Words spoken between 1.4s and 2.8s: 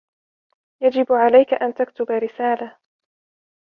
أن تكتب رسالةً.